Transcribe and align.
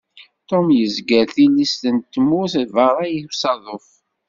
Tom 0.49 0.65
yezger 0.79 1.27
tilist 1.35 1.83
n 1.95 1.97
tmurt 2.13 2.55
berra 2.73 3.05
i 3.09 3.19
usaḍuf. 3.29 3.87